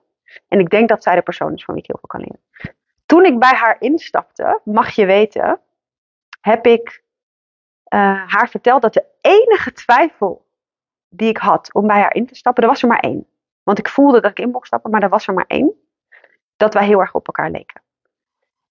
[0.47, 2.75] En ik denk dat zij de persoon is van wie ik heel veel kan leren.
[3.05, 5.59] Toen ik bij haar instapte, mag je weten,
[6.41, 7.03] heb ik
[7.93, 10.45] uh, haar verteld dat de enige twijfel
[11.09, 13.27] die ik had om bij haar in te stappen, er was er maar één.
[13.63, 15.73] Want ik voelde dat ik in mocht stappen, maar er was er maar één.
[16.57, 17.81] Dat wij heel erg op elkaar leken.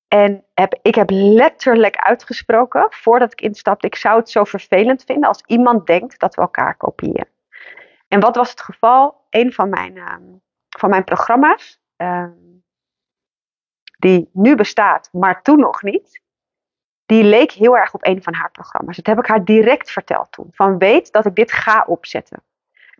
[0.09, 5.29] En heb, ik heb letterlijk uitgesproken, voordat ik instapte, ik zou het zo vervelend vinden
[5.29, 7.29] als iemand denkt dat we elkaar kopiëren.
[8.09, 9.25] En wat was het geval?
[9.31, 10.14] Een van mijn, uh,
[10.79, 12.27] van mijn programma's, uh,
[13.99, 16.21] die nu bestaat, maar toen nog niet,
[17.07, 18.97] die leek heel erg op een van haar programma's.
[18.97, 20.49] Dat heb ik haar direct verteld toen.
[20.53, 22.43] Van weet dat ik dit ga opzetten.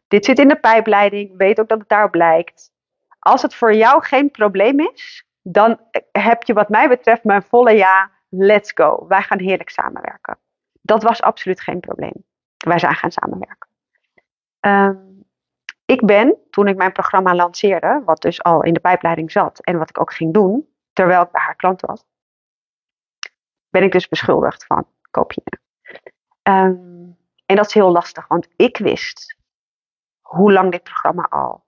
[0.09, 2.73] Dit zit in de pijpleiding, weet ook dat het daarop lijkt.
[3.19, 5.81] Als het voor jou geen probleem is, dan
[6.12, 9.07] heb je wat mij betreft mijn volle ja, let's go.
[9.09, 10.39] Wij gaan heerlijk samenwerken.
[10.81, 12.25] Dat was absoluut geen probleem.
[12.57, 13.69] Wij zijn gaan samenwerken.
[14.61, 15.15] Um,
[15.87, 19.79] ik ben, toen ik mijn programma lanceerde, wat dus al in de pijpleiding zat en
[19.79, 22.05] wat ik ook ging doen, terwijl ik bij haar klant was,
[23.68, 25.61] ben ik dus beschuldigd van kopiëren.
[26.42, 29.37] Um, en dat is heel lastig, want ik wist
[30.20, 31.64] hoe lang dit programma al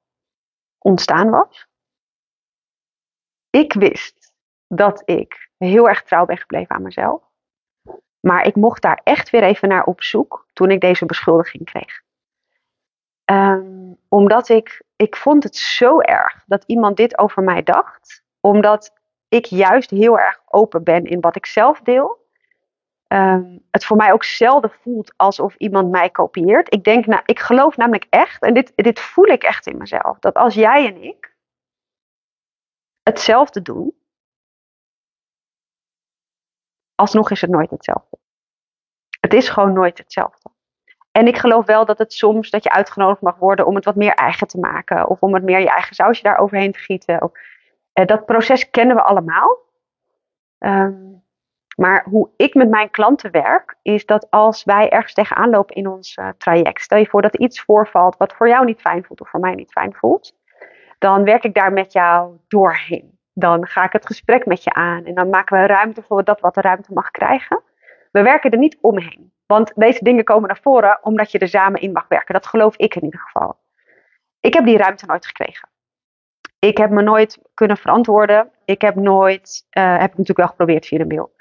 [0.78, 1.66] ontstaan was.
[3.50, 4.33] Ik wist
[4.66, 7.22] dat ik heel erg trouw ben gebleven aan mezelf.
[8.20, 12.02] Maar ik mocht daar echt weer even naar op zoek toen ik deze beschuldiging kreeg.
[13.30, 18.22] Um, omdat ik, ik vond het zo erg dat iemand dit over mij dacht.
[18.40, 18.92] Omdat
[19.28, 22.26] ik juist heel erg open ben in wat ik zelf deel.
[23.08, 26.74] Um, het voor mij ook zelden voelt alsof iemand mij kopieert.
[26.74, 30.18] Ik denk, nou, ik geloof namelijk echt, en dit, dit voel ik echt in mezelf,
[30.18, 31.36] dat als jij en ik
[33.02, 33.98] hetzelfde doen,
[36.94, 38.18] alsnog is het nooit hetzelfde.
[39.20, 40.50] Het is gewoon nooit hetzelfde.
[41.18, 43.96] En ik geloof wel dat het soms dat je uitgenodigd mag worden om het wat
[43.96, 45.09] meer eigen te maken.
[45.09, 47.31] Of om het meer je eigen sausje daar overheen te gieten.
[47.94, 49.59] Uh, dat proces kennen we allemaal.
[50.59, 51.22] Um,
[51.76, 55.88] maar hoe ik met mijn klanten werk, is dat als wij ergens tegenaan lopen in
[55.88, 56.83] ons uh, traject.
[56.83, 59.54] Stel je voor dat iets voorvalt wat voor jou niet fijn voelt of voor mij
[59.54, 60.37] niet fijn voelt.
[60.98, 63.18] Dan werk ik daar met jou doorheen.
[63.33, 65.04] Dan ga ik het gesprek met je aan.
[65.04, 67.62] En dan maken we ruimte voor dat wat de ruimte mag krijgen.
[68.12, 69.33] We werken er niet omheen.
[69.47, 72.35] Want deze dingen komen naar voren omdat je er samen in mag werken.
[72.35, 73.59] Dat geloof ik in ieder geval.
[74.40, 75.68] Ik heb die ruimte nooit gekregen.
[76.59, 78.51] Ik heb me nooit kunnen verantwoorden.
[78.64, 81.37] Ik heb nooit, uh, heb ik natuurlijk wel geprobeerd via de mail.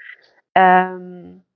[0.52, 1.46] Um,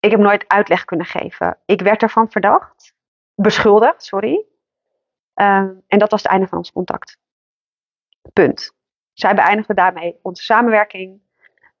[0.00, 1.58] ik heb nooit uitleg kunnen geven.
[1.64, 2.94] Ik werd ervan verdacht.
[3.34, 4.44] Beschuldigd, sorry.
[5.34, 7.18] Um, en dat was het einde van ons contact.
[8.32, 8.74] Punt.
[9.12, 11.20] Zij beëindigde daarmee onze samenwerking.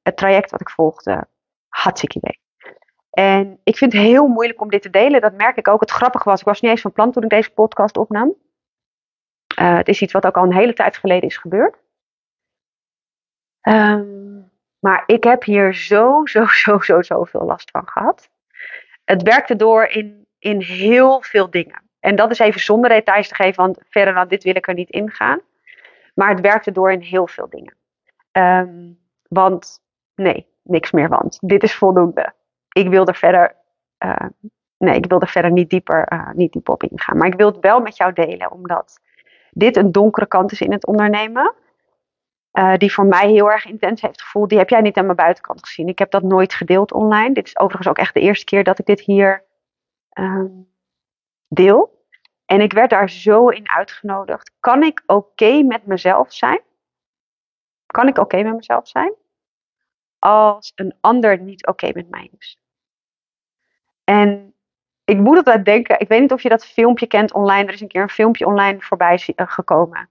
[0.02, 1.28] Het traject wat ik volgde.
[1.68, 2.40] Hartstikke idee.
[3.16, 5.20] En ik vind het heel moeilijk om dit te delen.
[5.20, 5.80] Dat merk ik ook.
[5.80, 8.34] Het grappige was, ik was niet eens van plan toen ik deze podcast opnam.
[9.60, 11.76] Uh, het is iets wat ook al een hele tijd geleden is gebeurd.
[13.68, 18.30] Um, maar ik heb hier zo, zo, zo, zo, zo veel last van gehad.
[19.04, 21.82] Het werkte door in, in heel veel dingen.
[22.00, 24.74] En dat is even zonder details te geven, want verder dan dit wil ik er
[24.74, 25.40] niet ingaan.
[26.14, 27.76] Maar het werkte door in heel veel dingen.
[28.32, 28.98] Um,
[29.28, 29.80] want
[30.14, 31.38] nee, niks meer want.
[31.40, 32.34] Dit is voldoende
[32.76, 33.56] ik wil er verder,
[34.04, 34.26] uh,
[34.78, 37.16] nee, ik wil er verder niet dieper, uh, niet dieper op ingaan.
[37.16, 39.00] Maar ik wil het wel met jou delen, omdat
[39.50, 41.54] dit een donkere kant is in het ondernemen.
[42.52, 44.48] Uh, die voor mij heel erg intens heeft gevoeld.
[44.48, 45.88] Die heb jij niet aan mijn buitenkant gezien.
[45.88, 47.34] Ik heb dat nooit gedeeld online.
[47.34, 49.44] Dit is overigens ook echt de eerste keer dat ik dit hier
[50.18, 50.44] uh,
[51.48, 52.04] deel.
[52.44, 54.52] En ik werd daar zo in uitgenodigd.
[54.60, 56.60] Kan ik oké met mezelf zijn?
[57.86, 59.14] Kan ik oké met mezelf zijn?
[60.18, 62.58] Als een ander niet oké met mij is.
[64.06, 64.54] En
[65.04, 67.66] ik moet altijd denken, ik weet niet of je dat filmpje kent online.
[67.66, 70.08] Er is een keer een filmpje online voorbij eh, gekomen.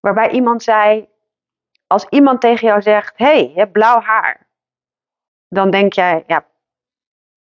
[0.00, 1.08] Waarbij iemand zei,
[1.86, 4.46] als iemand tegen jou zegt, hey, je hebt blauw haar.
[5.48, 6.46] Dan denk jij, ja,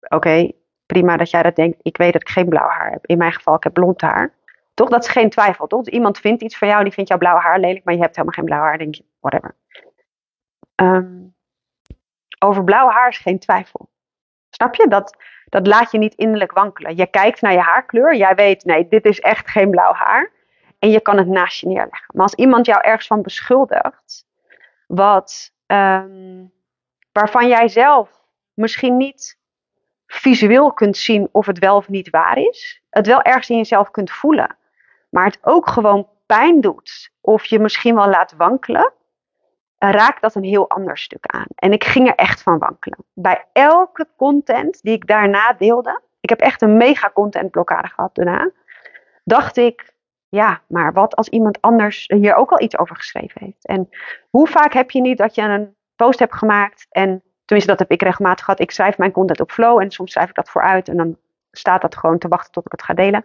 [0.08, 0.52] oké,
[0.86, 1.78] prima dat jij dat denkt.
[1.82, 3.06] Ik weet dat ik geen blauw haar heb.
[3.06, 4.34] In mijn geval, ik heb blond haar.
[4.74, 5.88] Toch, dat is geen twijfel, toch?
[5.88, 8.36] Iemand vindt iets van jou, die vindt jouw blauw haar lelijk, maar je hebt helemaal
[8.36, 8.78] geen blauw haar.
[8.78, 9.56] denk je, whatever.
[10.74, 11.22] Ehm,
[12.38, 13.90] over blauw haar is geen twijfel.
[14.50, 14.88] Snap je?
[14.88, 15.16] Dat,
[15.52, 16.96] dat laat je niet innerlijk wankelen.
[16.96, 18.16] Je kijkt naar je haarkleur.
[18.16, 20.32] Jij weet, nee, dit is echt geen blauw haar.
[20.78, 22.06] En je kan het naast je neerleggen.
[22.14, 24.26] Maar als iemand jou ergens van beschuldigt,
[24.86, 26.44] wat, ehm,
[27.12, 28.10] waarvan jij zelf
[28.54, 29.38] misschien niet
[30.06, 33.90] visueel kunt zien of het wel of niet waar is, het wel ergens in jezelf
[33.90, 34.56] kunt voelen,
[35.10, 38.92] maar het ook gewoon pijn doet of je misschien wel laat wankelen,
[39.90, 41.46] raakt dat een heel ander stuk aan.
[41.54, 42.98] En ik ging er echt van wankelen.
[43.12, 48.50] Bij elke content die ik daarna deelde, ik heb echt een mega contentblokkade gehad daarna,
[49.24, 49.92] dacht ik,
[50.28, 53.66] ja, maar wat als iemand anders hier ook al iets over geschreven heeft?
[53.66, 53.88] En
[54.30, 57.90] hoe vaak heb je niet dat je een post hebt gemaakt en tenminste dat heb
[57.90, 58.60] ik regelmatig gehad.
[58.60, 61.16] Ik schrijf mijn content op flow en soms schrijf ik dat vooruit en dan
[61.50, 63.24] staat dat gewoon te wachten tot ik het ga delen.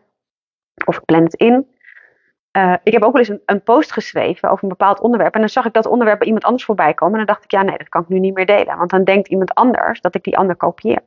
[0.86, 1.68] Of ik plan het in.
[2.58, 5.34] Uh, ik heb ook wel eens een, een, post geschreven over een bepaald onderwerp.
[5.34, 7.20] En dan zag ik dat onderwerp bij iemand anders voorbij komen.
[7.20, 8.78] En dan dacht ik, ja, nee, dat kan ik nu niet meer delen.
[8.78, 11.02] Want dan denkt iemand anders dat ik die ander kopieer.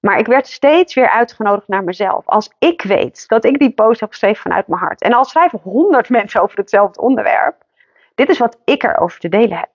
[0.00, 2.26] Maar ik werd steeds weer uitgenodigd naar mezelf.
[2.28, 5.02] Als ik weet dat ik die post heb geschreven vanuit mijn hart.
[5.02, 7.62] En al schrijven honderd mensen over hetzelfde onderwerp.
[8.14, 9.70] Dit is wat ik erover te delen heb.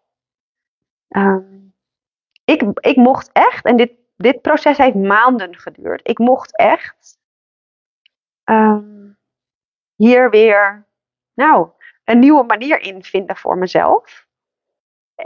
[1.10, 1.73] Um,
[2.45, 6.10] ik, ik mocht echt, en dit, dit proces heeft maanden geduurd.
[6.10, 7.19] Ik mocht echt
[8.45, 9.17] um,
[9.97, 10.86] hier weer
[11.33, 11.69] nou,
[12.03, 14.25] een nieuwe manier in vinden voor mezelf.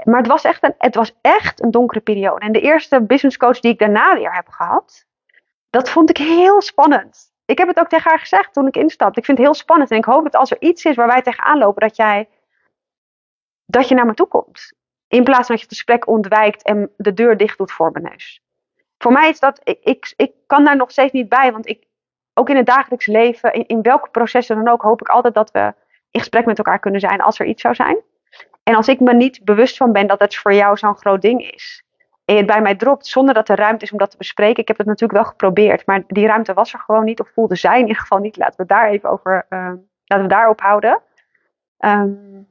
[0.04, 2.46] Maar het was, echt een, het was echt een donkere periode.
[2.46, 5.06] En de eerste business coach die ik daarna weer heb gehad,
[5.70, 7.34] dat vond ik heel spannend.
[7.46, 9.20] Ik heb het ook tegen haar gezegd toen ik instapte.
[9.20, 11.22] Ik vind het heel spannend en ik hoop dat als er iets is waar wij
[11.22, 12.30] tegenaan lopen, dat jij
[13.66, 14.74] dat je naar me toe komt.
[15.08, 18.04] In plaats van dat je het gesprek ontwijkt en de deur dicht doet voor mijn
[18.04, 18.42] neus.
[18.98, 21.86] Voor mij is dat, ik, ik, ik kan daar nog steeds niet bij, want ik,
[22.34, 25.74] ook in het dagelijks leven, in, welke processen dan ook, hoop ik altijd dat we
[26.12, 28.02] in gesprek met elkaar kunnen zijn als er iets zou zijn.
[28.64, 31.52] En als ik me niet bewust van ben dat het voor jou zo'n groot ding
[31.52, 31.84] is.
[32.26, 34.62] En het bij mij dropt zonder dat er ruimte is om dat te bespreken.
[34.62, 37.20] Ik heb het natuurlijk wel geprobeerd, maar die ruimte was er gewoon niet.
[37.20, 38.38] Of voelde zij in ieder geval niet.
[38.38, 39.74] Laten we daar even over, uh,
[40.06, 41.02] laten we daarop houden.
[41.80, 42.48] Um,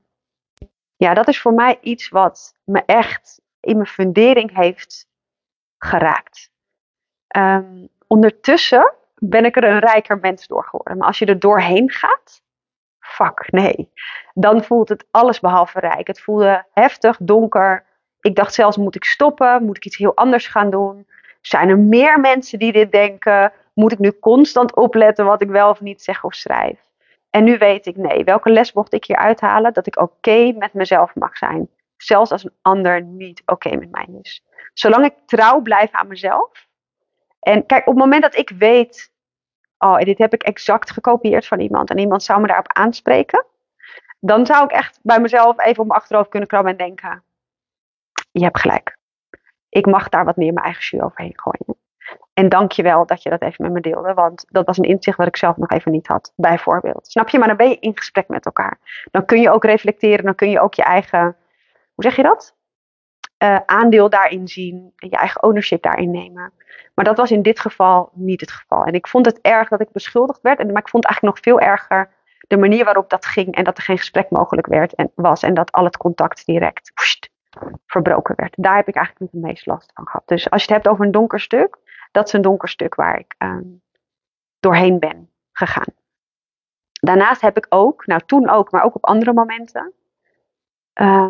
[0.97, 5.09] ja, dat is voor mij iets wat me echt in mijn fundering heeft
[5.79, 6.51] geraakt.
[7.37, 10.97] Um, ondertussen ben ik er een rijker mens door geworden.
[10.97, 12.43] Maar als je er doorheen gaat,
[13.01, 13.93] fuck, nee.
[14.35, 16.07] Dan voelt het alles behalve rijk.
[16.07, 17.85] Het voelde heftig, donker.
[18.21, 19.65] Ik dacht zelfs, moet ik stoppen?
[19.65, 21.07] Moet ik iets heel anders gaan doen?
[21.41, 23.53] Zijn er meer mensen die dit denken?
[23.75, 26.79] Moet ik nu constant opletten wat ik wel of niet zeg of schrijf?
[27.31, 29.73] En nu weet ik, nee, welke les mocht ik hier uithalen?
[29.73, 31.69] Dat ik oké met mezelf mag zijn.
[31.97, 34.45] Zelfs als een ander niet oké met mij is.
[34.75, 36.69] Zolang ik trouw blijf aan mezelf.
[37.41, 39.13] En kijk, op het moment dat ik weet,
[39.79, 41.91] oh, dit heb ik exact gekopieerd van iemand.
[41.91, 43.47] En iemand zou me daarop aanspreken.
[44.21, 47.23] Dan zou ik echt bij mezelf even op mijn achterhoofd kunnen krabben en denken,
[48.33, 48.99] je hebt gelijk.
[49.69, 51.79] Ik mag daar wat meer mijn eigen jus overheen gooien.
[52.35, 54.15] En dank je wel dat je dat even met me deelde.
[54.15, 56.33] Want dat was een inzicht wat ik zelf nog even niet had.
[56.37, 57.07] Bijvoorbeeld.
[57.07, 57.39] Snap je?
[57.39, 58.79] Maar dan ben je in gesprek met elkaar.
[59.11, 60.25] Dan kun je ook reflecteren.
[60.25, 61.37] Dan kun je ook je eigen,
[61.95, 62.55] hoe zeg je dat?
[63.43, 64.93] Uh, aandeel daarin zien.
[64.97, 66.53] En je eigen ownership daarin nemen.
[66.95, 68.85] Maar dat was in dit geval niet het geval.
[68.85, 70.59] En ik vond het erg dat ik beschuldigd werd.
[70.59, 72.11] Maar ik vond eigenlijk nog veel erger
[72.49, 73.55] de manier waarop dat ging.
[73.55, 75.43] En dat er geen gesprek mogelijk werd en was.
[75.43, 76.93] En dat al het contact direct
[77.87, 78.55] verbroken werd.
[78.57, 80.23] Daar heb ik eigenlijk niet het meest last van gehad.
[80.27, 81.79] Dus als je het hebt over een donker stuk
[82.11, 83.57] dat is een donker stuk waar ik uh,
[84.61, 85.95] doorheen ben gegaan.
[86.93, 89.93] Daarnaast heb ik ook, nou toen ook, maar ook op andere momenten,
[90.95, 91.29] uh,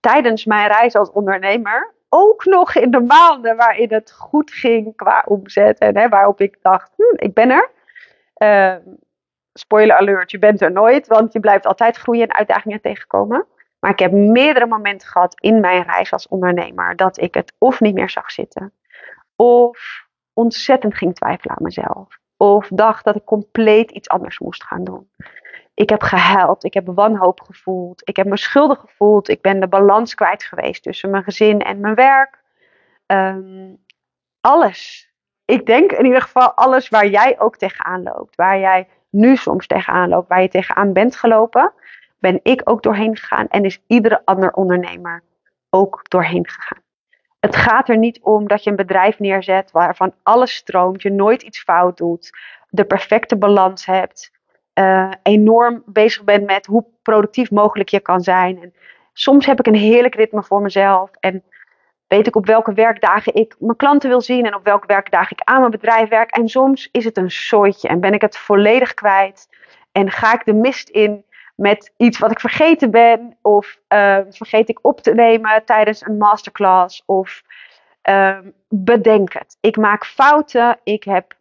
[0.00, 5.24] tijdens mijn reis als ondernemer, ook nog in de maanden waarin het goed ging qua
[5.26, 7.70] omzet en hè, waarop ik dacht, hm, ik ben er.
[8.42, 8.92] Uh,
[9.52, 13.46] spoiler alert, je bent er nooit, want je blijft altijd groeien en uitdagingen tegenkomen.
[13.80, 17.80] Maar ik heb meerdere momenten gehad in mijn reis als ondernemer dat ik het of
[17.80, 18.72] niet meer zag zitten,
[19.36, 22.18] of ontzettend ging twijfelen aan mezelf.
[22.36, 25.10] Of dacht dat ik compleet iets anders moest gaan doen.
[25.80, 29.68] Ik heb gehuild, ik heb wanhoop gevoeld, ik heb me schuldig gevoeld, ik ben de
[29.68, 32.42] balans kwijt geweest tussen mijn gezin en mijn werk.
[33.06, 33.84] Um,
[34.40, 35.10] alles.
[35.44, 39.66] Ik denk in ieder geval alles waar jij ook tegenaan loopt, waar jij nu soms
[39.66, 41.72] tegenaan loopt, waar je tegenaan bent gelopen,
[42.18, 45.22] ben ik ook doorheen gegaan en is iedere ander ondernemer
[45.70, 46.82] ook doorheen gegaan.
[47.38, 51.42] Het gaat er niet om dat je een bedrijf neerzet waarvan alles stroomt, je nooit
[51.42, 52.30] iets fout doet,
[52.68, 54.38] de perfecte balans hebt,
[54.80, 58.62] uh, enorm bezig bent met hoe productief mogelijk je kan zijn.
[58.62, 58.74] En
[59.12, 61.42] soms heb ik een heerlijk ritme voor mezelf en
[62.06, 65.48] weet ik op welke werkdagen ik mijn klanten wil zien en op welke werkdagen ik
[65.48, 66.30] aan mijn bedrijf werk.
[66.30, 69.48] En soms is het een soortje en ben ik het volledig kwijt
[69.92, 71.24] en ga ik de mist in
[71.60, 76.16] met iets wat ik vergeten ben, of ehm, vergeet ik op te nemen tijdens een
[76.16, 77.42] masterclass, of
[78.02, 79.56] ehm, bedenk het.
[79.60, 81.36] Ik maak fouten, ik heb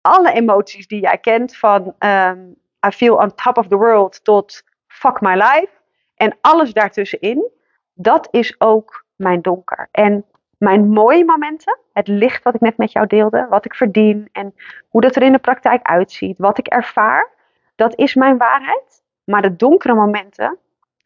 [0.00, 2.38] alle emoties die jij kent, van ehm,
[2.86, 5.70] I feel on top of the world tot fuck my life,
[6.14, 7.50] en alles daartussenin,
[7.92, 9.88] dat is ook mijn donker.
[9.90, 10.24] En
[10.58, 14.54] mijn mooie momenten, het licht wat ik net met jou deelde, wat ik verdien en
[14.88, 17.30] hoe dat er in de praktijk uitziet, wat ik ervaar,
[17.74, 19.04] dat is mijn waarheid.
[19.24, 20.58] Maar de donkere momenten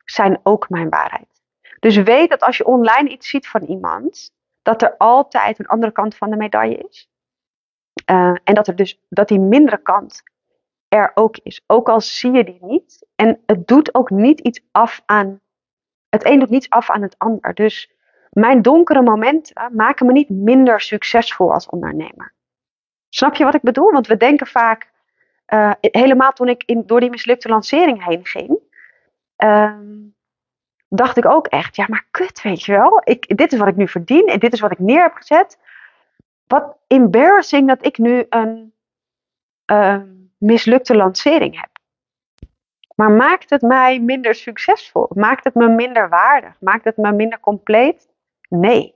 [0.05, 1.43] zijn ook mijn waarheid.
[1.81, 5.93] Dus weet dat als je online iets ziet van iemand, dat er altijd een andere
[5.93, 7.09] kant van de medaille is.
[8.11, 10.23] Uh, en dat er dus dat die mindere kant
[10.91, 11.63] er ook is.
[11.67, 13.07] Ook al zie je die niet.
[13.15, 15.41] En het doet ook niet iets af aan.
[16.09, 17.55] Het een doet niets af aan het ander.
[17.55, 17.93] Dus
[18.31, 22.35] mijn donkere momenten maken me niet minder succesvol als ondernemer.
[23.09, 23.93] Snap je wat ik bedoel?
[23.93, 24.91] Want we denken vaak,
[25.55, 28.59] uh, helemaal toen ik in, door die mislukte lancering heen ging,
[29.45, 29.79] uh,
[30.89, 33.77] dacht ik ook echt, ja maar kut weet je wel, ik, dit is wat ik
[33.77, 35.59] nu verdien en dit is wat ik neer heb gezet.
[36.47, 38.75] Wat embarrassing dat ik nu een
[39.73, 40.03] uh,
[40.41, 41.71] mislukte lancering heb.
[42.95, 45.11] Maar maakt het mij minder succesvol?
[45.15, 46.57] Maakt het me minder waardig?
[46.61, 48.09] Maakt het me minder compleet?
[48.49, 48.95] Nee.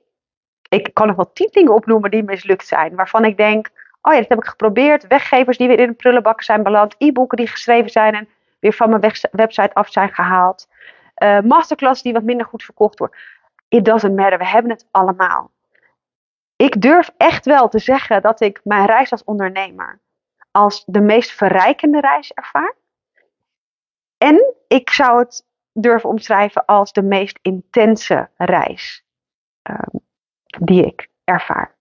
[0.69, 2.95] Ik kan nog wel tien dingen opnoemen die mislukt zijn.
[2.95, 3.71] Waarvan ik denk,
[4.03, 5.07] oh ja, dat heb ik geprobeerd.
[5.07, 6.95] Weggevers die weer in de prullenbak zijn beland.
[6.99, 8.29] E-boeken die geschreven zijn en
[8.61, 10.69] weer van mijn website af zijn gehaald.
[11.23, 13.17] Uh, masterclass die wat minder goed verkocht wordt.
[13.69, 14.39] It doesn't matter.
[14.39, 15.51] We hebben het allemaal.
[16.57, 20.01] Ik durf echt wel te zeggen dat ik mijn reis als ondernemer
[20.55, 22.75] als de meest verrijkende reis ervaar.
[24.19, 29.05] En ik zou het durven omschrijven als de meest intense reis
[29.65, 29.97] Ehm,
[30.65, 31.75] die ik ervaar.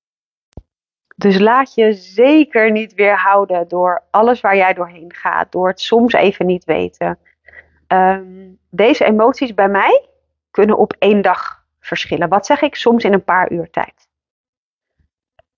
[1.16, 6.14] Dus laat je zeker niet weerhouden door alles waar jij doorheen gaat, door het soms
[6.14, 7.20] even niet weten.
[7.88, 10.10] Ehm, deze emoties bij mij
[10.52, 12.30] kunnen op één dag verschillen.
[12.30, 12.76] Wat zeg ik?
[12.76, 14.08] Soms in een paar uur tijd.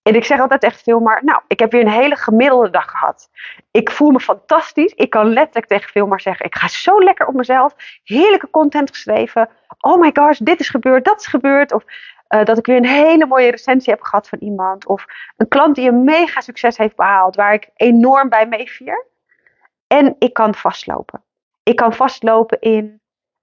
[0.07, 2.89] En ik zeg altijd echt veel, maar nou, ik heb weer een hele gemiddelde dag
[2.89, 3.29] gehad.
[3.71, 4.93] Ik voel me fantastisch.
[4.93, 7.75] Ik kan letterlijk tegen veel maar zeggen, ik ga zo lekker op mezelf.
[8.03, 9.49] Heerlijke content geschreven.
[9.79, 11.73] Oh my gosh, dit is gebeurd, dat is gebeurd.
[11.73, 11.83] Of
[12.29, 14.85] uh, dat ik weer een hele mooie recensie heb gehad van iemand.
[14.85, 15.05] Of
[15.37, 19.05] een klant die een mega succes heeft behaald, waar ik enorm bij meevier.
[19.87, 21.23] En ik kan vastlopen.
[21.63, 23.01] Ik kan vastlopen in,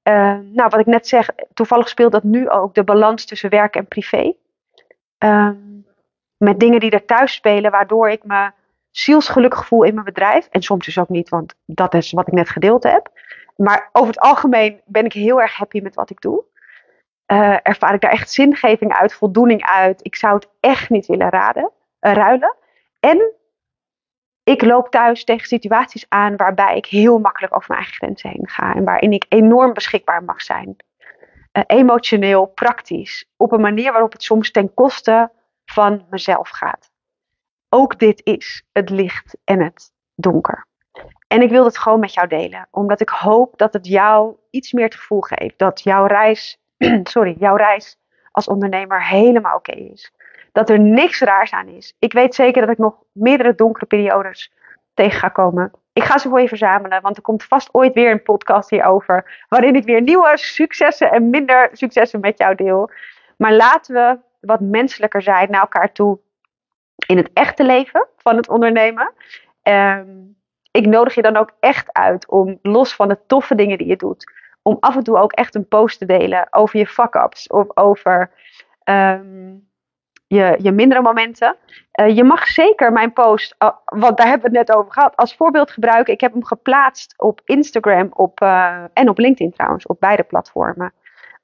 [0.08, 3.76] uh, nou wat ik net zeg, toevallig speelt dat nu ook, de balans tussen werk
[3.76, 4.34] en privé.
[5.24, 5.50] Uh,
[6.42, 8.50] met dingen die er thuis spelen, waardoor ik me
[8.90, 10.46] zielsgelukkig voel in mijn bedrijf.
[10.50, 13.08] En soms dus ook niet, want dat is wat ik net gedeeld heb.
[13.56, 16.44] Maar over het algemeen ben ik heel erg happy met wat ik doe
[17.32, 20.04] uh, ervaar ik daar echt zingeving uit, voldoening uit.
[20.04, 22.56] Ik zou het echt niet willen raden, uh, ruilen.
[23.00, 23.32] En
[24.44, 28.48] ik loop thuis tegen situaties aan waarbij ik heel makkelijk over mijn eigen grenzen heen
[28.48, 28.74] ga.
[28.74, 30.76] En waarin ik enorm beschikbaar mag zijn.
[31.52, 33.30] Uh, emotioneel, praktisch.
[33.36, 35.30] Op een manier waarop het soms ten koste
[35.72, 36.90] van mezelf gaat.
[37.68, 40.66] Ook dit is het licht en het donker.
[41.26, 42.68] En ik wil het gewoon met jou delen.
[42.70, 45.58] Omdat ik hoop dat het jou iets meer het gevoel geeft.
[45.58, 46.60] Dat jouw reis
[47.14, 47.98] sorry, jouw reis
[48.30, 50.12] als ondernemer helemaal oké is.
[50.52, 51.96] Dat er niks raars aan is.
[51.98, 54.52] Ik weet zeker dat ik nog meerdere donkere periodes
[54.94, 55.72] tegen ga komen.
[55.92, 59.44] Ik ga ze voor je verzamelen, want er komt vast ooit weer een podcast hierover.
[59.48, 62.90] Waarin ik weer nieuwe successen en minder successen met jou deel.
[63.36, 66.18] Maar laten we wat menselijker zijn naar elkaar toe
[67.06, 69.12] in het echte leven van het ondernemen.
[69.62, 70.36] Um,
[70.70, 73.96] ik nodig je dan ook echt uit om los van de toffe dingen die je
[73.96, 77.76] doet, om af en toe ook echt een post te delen over je fuck-ups of
[77.76, 78.30] over
[78.84, 79.70] um,
[80.26, 81.56] je, je mindere momenten.
[82.00, 85.16] Uh, je mag zeker mijn post, uh, want daar hebben we het net over gehad,
[85.16, 86.12] als voorbeeld gebruiken.
[86.12, 90.92] Ik heb hem geplaatst op Instagram op, uh, en op LinkedIn trouwens, op beide platformen.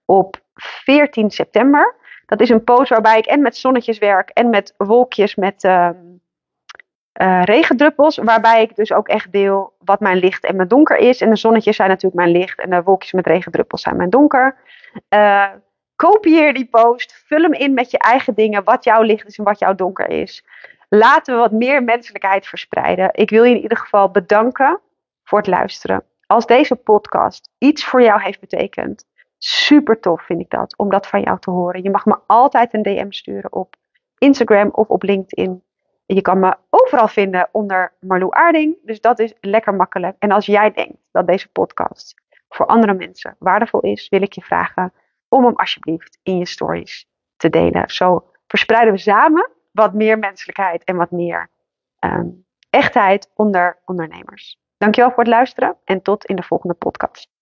[0.04, 1.94] Op 14 september.
[2.28, 6.20] Dat is een post waarbij ik en met zonnetjes werk en met wolkjes met um,
[7.20, 11.20] uh, regendruppels, waarbij ik dus ook echt deel wat mijn licht en mijn donker is.
[11.20, 14.56] En de zonnetjes zijn natuurlijk mijn licht en de wolkjes met regendruppels zijn mijn donker.
[15.14, 15.46] Uh,
[15.96, 19.44] kopieer die post, vul hem in met je eigen dingen, wat jouw licht is en
[19.44, 20.44] wat jouw donker is.
[20.88, 23.10] Laten we wat meer menselijkheid verspreiden.
[23.12, 24.80] Ik wil je in ieder geval bedanken
[25.24, 26.04] voor het luisteren.
[26.26, 29.04] Als deze podcast iets voor jou heeft betekend,
[29.38, 31.82] super tof vind ik dat, om dat van jou te horen.
[31.82, 33.76] Je mag me altijd een DM sturen op
[34.18, 35.62] Instagram of op LinkedIn.
[36.06, 38.76] Je kan me overal vinden onder Marlou Aarding.
[38.82, 40.16] Dus dat is lekker makkelijk.
[40.18, 42.14] En als jij denkt dat deze podcast
[42.48, 44.92] voor andere mensen waardevol is, wil ik je vragen
[45.28, 47.90] om hem alsjeblieft in je stories te delen.
[47.90, 51.50] Zo verspreiden we samen wat meer menselijkheid en wat meer
[52.00, 54.60] um, echtheid onder ondernemers.
[54.78, 57.37] Dankjewel voor het luisteren en tot in de volgende podcast.